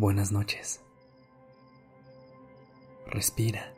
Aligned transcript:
Buenas 0.00 0.32
noches. 0.32 0.80
Respira. 3.06 3.74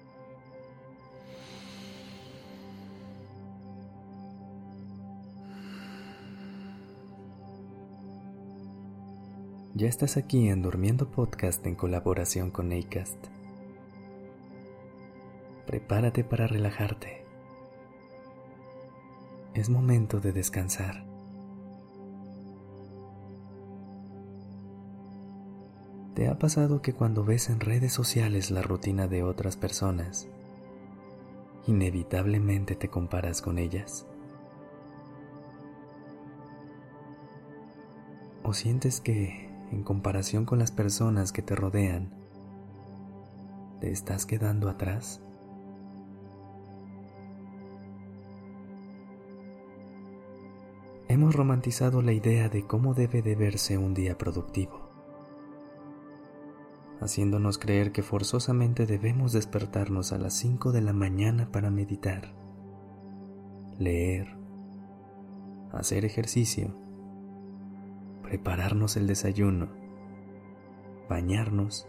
Ya 9.75 9.89
estás 9.89 10.17
aquí 10.17 10.48
en 10.48 10.62
Durmiendo 10.62 11.11
Podcast 11.11 11.67
en 11.67 11.75
colaboración 11.75 12.53
con 12.53 12.73
Acast. 12.73 13.19
Prepárate 15.67 16.23
para 16.23 16.47
relajarte. 16.47 17.25
Es 19.55 19.69
momento 19.69 20.20
de 20.20 20.33
descansar. 20.33 21.12
¿Te 26.15 26.29
ha 26.29 26.39
pasado 26.39 26.83
que 26.83 26.93
cuando 26.93 27.25
ves 27.25 27.49
en 27.49 27.59
redes 27.59 27.91
sociales 27.95 28.51
la 28.51 28.61
rutina 28.61 29.07
de 29.07 29.23
otras 29.23 29.57
personas, 29.57 30.29
inevitablemente 31.67 32.75
te 32.75 32.89
comparas 32.89 33.41
con 33.41 33.59
ellas? 33.59 34.07
¿O 38.43 38.53
sientes 38.53 39.01
que, 39.01 39.49
en 39.71 39.83
comparación 39.85 40.45
con 40.45 40.59
las 40.59 40.71
personas 40.71 41.33
que 41.33 41.41
te 41.41 41.57
rodean, 41.57 42.13
te 43.81 43.91
estás 43.91 44.27
quedando 44.27 44.69
atrás? 44.69 45.23
Hemos 51.09 51.35
romantizado 51.35 52.03
la 52.03 52.13
idea 52.13 52.51
de 52.51 52.67
cómo 52.67 52.93
debe 52.93 53.23
de 53.23 53.35
verse 53.35 53.79
un 53.79 53.95
día 53.95 54.19
productivo 54.19 54.82
haciéndonos 57.03 57.58
creer 57.58 57.91
que 57.92 58.03
forzosamente 58.03 58.86
debemos 58.86 59.33
despertarnos 59.33 60.12
a 60.12 60.19
las 60.19 60.34
5 60.34 60.70
de 60.72 60.83
la 60.83 60.92
mañana 60.92 61.50
para 61.50 61.70
meditar, 61.70 62.33
leer, 63.79 64.36
hacer 65.73 66.05
ejercicio, 66.05 66.77
prepararnos 68.23 68.96
el 68.96 69.08
desayuno, 69.08 69.68
bañarnos 71.08 71.89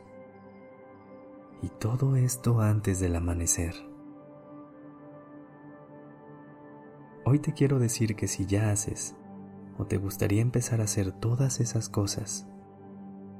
y 1.62 1.69
todo 1.69 2.16
esto 2.16 2.59
antes 2.59 3.00
del 3.00 3.16
amanecer. 3.16 3.75
Hoy 7.25 7.40
te 7.40 7.53
quiero 7.53 7.78
decir 7.79 8.16
que 8.16 8.28
si 8.28 8.47
ya 8.47 8.72
haces 8.72 9.16
o 9.78 9.85
te 9.85 9.97
gustaría 9.97 10.41
empezar 10.41 10.81
a 10.81 10.85
hacer 10.85 11.12
todas 11.12 11.59
esas 11.59 11.88
cosas, 11.88 12.47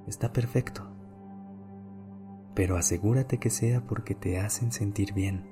está 0.08 0.32
perfecto 0.32 0.93
pero 2.56 2.78
asegúrate 2.78 3.38
que 3.40 3.50
sea 3.50 3.82
porque 3.82 4.16
te 4.16 4.40
hacen 4.40 4.72
sentir 4.72 5.14
bien, 5.14 5.46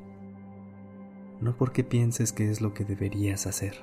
no 1.39 1.57
porque 1.57 1.83
pienses 1.83 2.31
que 2.31 2.49
es 2.49 2.61
lo 2.61 2.73
que 2.73 2.85
deberías 2.85 3.47
hacer. 3.47 3.75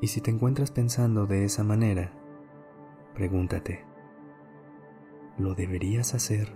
Y 0.00 0.08
si 0.08 0.20
te 0.20 0.30
encuentras 0.30 0.70
pensando 0.70 1.26
de 1.26 1.44
esa 1.44 1.62
manera, 1.62 2.12
pregúntate, 3.14 3.84
¿lo 5.38 5.54
deberías 5.54 6.14
hacer 6.14 6.52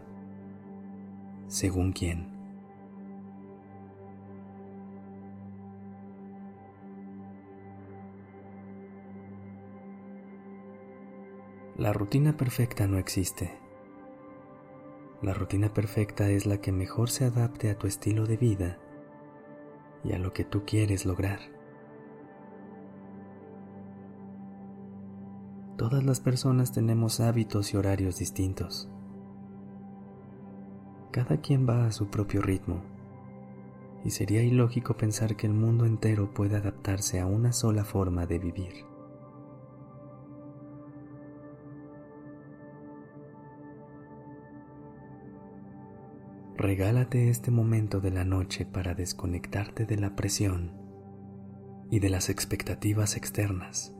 según 1.46 1.92
quién? 1.92 2.35
La 11.78 11.92
rutina 11.92 12.34
perfecta 12.38 12.86
no 12.86 12.96
existe. 12.96 13.52
La 15.20 15.34
rutina 15.34 15.74
perfecta 15.74 16.30
es 16.30 16.46
la 16.46 16.58
que 16.58 16.72
mejor 16.72 17.10
se 17.10 17.26
adapte 17.26 17.68
a 17.68 17.76
tu 17.76 17.86
estilo 17.86 18.24
de 18.24 18.38
vida 18.38 18.78
y 20.02 20.14
a 20.14 20.18
lo 20.18 20.32
que 20.32 20.46
tú 20.46 20.64
quieres 20.64 21.04
lograr. 21.04 21.38
Todas 25.76 26.02
las 26.02 26.20
personas 26.20 26.72
tenemos 26.72 27.20
hábitos 27.20 27.74
y 27.74 27.76
horarios 27.76 28.16
distintos. 28.16 28.88
Cada 31.10 31.42
quien 31.42 31.68
va 31.68 31.84
a 31.84 31.92
su 31.92 32.06
propio 32.06 32.40
ritmo 32.40 32.80
y 34.02 34.12
sería 34.12 34.42
ilógico 34.42 34.96
pensar 34.96 35.36
que 35.36 35.46
el 35.46 35.52
mundo 35.52 35.84
entero 35.84 36.32
puede 36.32 36.56
adaptarse 36.56 37.20
a 37.20 37.26
una 37.26 37.52
sola 37.52 37.84
forma 37.84 38.24
de 38.24 38.38
vivir. 38.38 38.85
Regálate 46.58 47.28
este 47.28 47.50
momento 47.50 48.00
de 48.00 48.10
la 48.10 48.24
noche 48.24 48.64
para 48.64 48.94
desconectarte 48.94 49.84
de 49.84 49.98
la 49.98 50.16
presión 50.16 50.72
y 51.90 52.00
de 52.00 52.08
las 52.08 52.30
expectativas 52.30 53.14
externas 53.18 53.94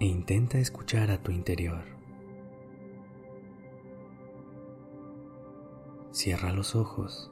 e 0.00 0.06
intenta 0.06 0.58
escuchar 0.58 1.10
a 1.10 1.22
tu 1.22 1.30
interior. 1.30 1.84
Cierra 6.12 6.50
los 6.50 6.74
ojos 6.74 7.30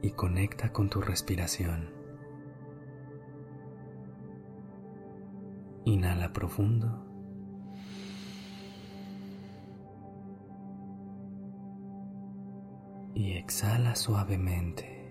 y 0.00 0.12
conecta 0.12 0.72
con 0.72 0.88
tu 0.88 1.02
respiración. 1.02 1.90
Inhala 5.84 6.32
profundo. 6.32 7.03
Y 13.24 13.38
exhala 13.38 13.96
suavemente. 13.96 15.10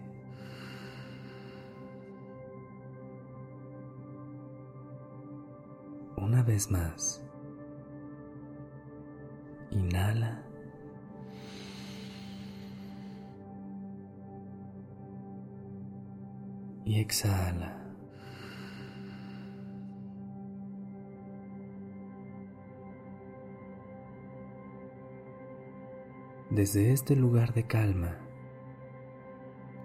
Una 6.18 6.44
vez 6.44 6.69
más, 6.69 7.25
inhala. 9.71 10.44
Y 16.86 17.00
exhala. 17.00 17.82
Desde 26.53 26.91
este 26.91 27.15
lugar 27.15 27.55
de 27.55 27.63
calma, 27.63 28.15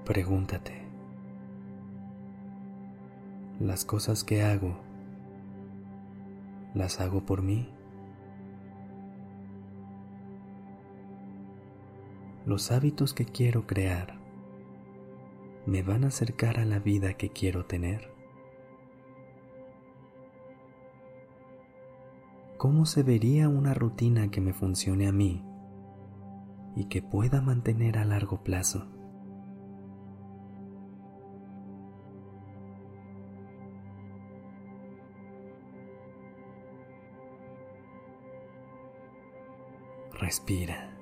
pregúntate, 0.05 0.83
¿las 3.59 3.87
cosas 3.87 4.23
que 4.23 4.43
hago, 4.43 4.79
las 6.75 7.01
hago 7.01 7.25
por 7.25 7.41
mí? 7.41 7.71
Los 12.45 12.71
hábitos 12.71 13.15
que 13.15 13.25
quiero 13.25 13.67
crear 13.67 14.19
me 15.65 15.83
van 15.83 16.05
a 16.05 16.09
acercar 16.09 16.59
a 16.59 16.67
la 16.67 16.81
vida 16.81 17.15
que 17.15 17.31
quiero 17.31 17.65
tener. 17.65 18.13
cómo 22.59 22.87
se 22.87 23.05
vería 23.05 23.49
una 23.49 23.73
rutina 23.73 24.33
que 24.33 24.41
me 24.41 24.53
funcione 24.53 25.07
a 25.07 25.13
mí 25.13 25.48
y 26.79 26.85
que 26.85 27.03
pueda 27.03 27.41
mantener 27.41 27.99
a 27.99 28.05
largo 28.05 28.45
plazo. 28.45 28.87
Respira. 40.13 40.97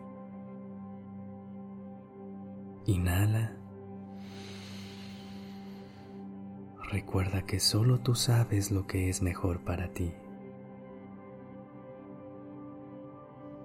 Inhala. 2.86 3.54
Recuerda 6.90 7.42
que 7.42 7.60
solo 7.60 7.98
tú 7.98 8.14
sabes 8.14 8.70
lo 8.70 8.86
que 8.86 9.10
es 9.10 9.20
mejor 9.20 9.62
para 9.62 9.92
ti. 9.92 10.14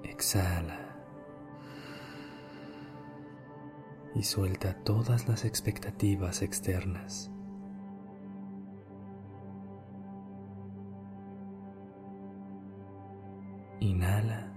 Exhala. 0.04 0.91
Y 4.14 4.24
suelta 4.24 4.74
todas 4.84 5.28
las 5.28 5.46
expectativas 5.46 6.42
externas. 6.42 7.32
Inhala. 13.80 14.52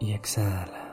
y 0.00 0.12
exhala. 0.12 0.86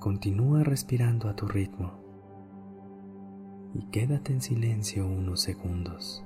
Continúa 0.00 0.64
respirando 0.64 1.28
a 1.28 1.36
tu 1.36 1.46
ritmo 1.46 2.01
y 3.74 3.84
quédate 3.86 4.32
en 4.32 4.40
silencio 4.40 5.06
unos 5.06 5.40
segundos. 5.40 6.24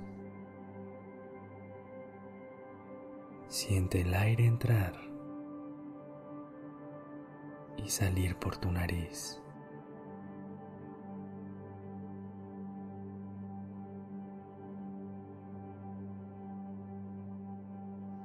Siente 3.48 4.00
el 4.00 4.14
aire 4.14 4.46
entrar 4.46 4.94
y 7.76 7.88
salir 7.88 8.36
por 8.36 8.56
tu 8.56 8.70
nariz. 8.72 9.40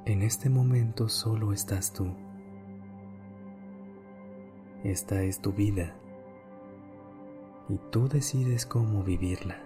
En 0.06 0.24
este 0.24 0.50
momento 0.50 1.08
solo 1.08 1.54
estás 1.54 1.94
tú. 1.94 2.14
Esta 4.84 5.22
es 5.22 5.40
tu 5.40 5.54
vida 5.54 5.96
y 7.72 7.80
tú 7.90 8.10
decides 8.10 8.66
cómo 8.66 9.02
vivirla. 9.02 9.64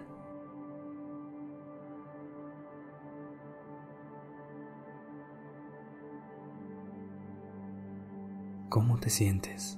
¿Cómo 8.68 8.98
te 8.98 9.10
sientes? 9.10 9.76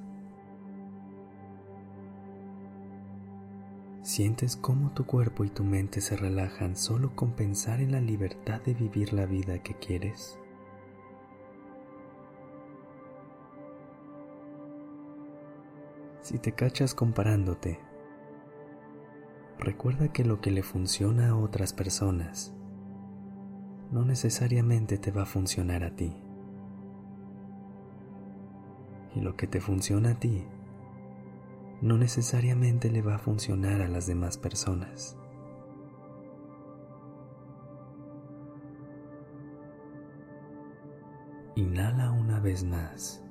¿Sientes 4.03 4.57
cómo 4.57 4.91
tu 4.91 5.07
cuerpo 5.07 5.45
y 5.45 5.49
tu 5.49 5.65
mente 5.65 6.03
se 6.03 6.15
relajan 6.15 6.77
solo 6.77 7.17
con 7.17 7.33
pensar 7.33 7.81
en 7.81 7.93
la 7.93 8.01
libertad 8.03 8.61
de 8.61 8.75
vivir 8.75 9.15
la 9.15 9.25
vida 9.25 9.63
que 9.63 9.73
quieres? 9.75 10.39
Si 16.21 16.39
te 16.39 16.53
cachas 16.53 16.95
comparándote, 16.95 17.88
recuerda 19.59 20.13
que 20.13 20.25
lo 20.25 20.41
que 20.41 20.51
le 20.51 20.63
funciona 20.63 21.31
a 21.31 21.37
otras 21.37 21.73
personas 21.73 22.55
no 23.91 24.05
necesariamente 24.05 24.99
te 24.99 25.11
va 25.11 25.23
a 25.23 25.27
funcionar 25.27 25.85
a 25.85 25.97
ti. 25.97 26.15
Y 29.15 29.21
lo 29.21 29.37
que 29.37 29.47
te 29.47 29.61
funciona 29.61 30.11
a 30.11 30.15
ti 30.19 30.45
no 31.81 31.97
necesariamente 31.97 32.91
le 32.91 33.03
va 33.03 33.17
a 33.17 33.19
funcionar 33.19 33.81
a 33.81 33.89
las 33.89 34.07
demás 34.07 34.37
personas. 34.37 35.17
Inhala 41.57 42.11
una 42.11 42.41
vez 42.41 42.65
más. 42.65 43.23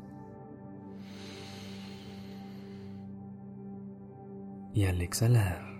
y 4.78 4.86
al 4.86 5.02
exhalar, 5.02 5.77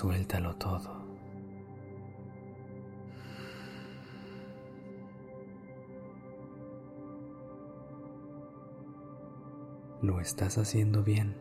suéltalo 0.00 0.56
todo. 0.56 1.04
Lo 10.00 10.20
estás 10.20 10.56
haciendo 10.56 11.04
bien. 11.04 11.36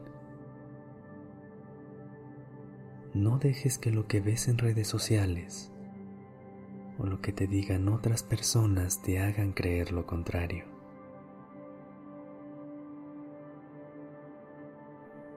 No 3.13 3.37
dejes 3.37 3.77
que 3.77 3.91
lo 3.91 4.07
que 4.07 4.19
ves 4.19 4.49
en 4.49 4.57
redes 4.57 4.89
sociales 4.89 5.71
o 6.97 7.05
lo 7.05 7.21
que 7.21 7.31
te 7.31 7.47
digan 7.47 7.87
otras 7.87 8.23
personas 8.23 9.01
te 9.01 9.19
hagan 9.19 9.53
creer 9.53 9.93
lo 9.93 10.05
contrario. 10.05 10.65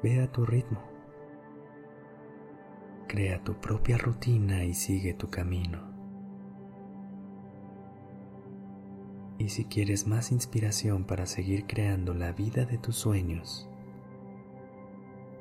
Ve 0.03 0.21
a 0.21 0.33
tu 0.33 0.45
ritmo. 0.45 0.92
Crea 3.13 3.45
tu 3.45 3.61
propia 3.61 3.99
rutina 3.99 4.65
y 4.65 4.73
sigue 4.73 5.13
tu 5.13 5.29
camino. 5.29 5.81
Y 9.37 9.51
si 9.51 9.67
quieres 9.67 10.07
más 10.07 10.33
inspiración 10.33 11.05
para 11.05 11.27
seguir 11.27 11.67
creando 11.67 12.15
la 12.15 12.33
vida 12.33 12.65
de 12.65 12.79
tus 12.79 12.97
sueños, 12.97 13.69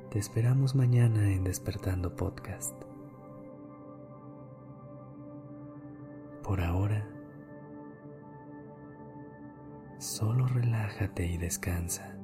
te 0.09 0.19
esperamos 0.19 0.75
mañana 0.75 1.31
en 1.31 1.45
Despertando 1.45 2.13
Podcast. 2.13 2.75
Por 6.43 6.59
ahora, 6.59 7.07
solo 9.97 10.45
relájate 10.45 11.25
y 11.25 11.37
descansa. 11.37 12.20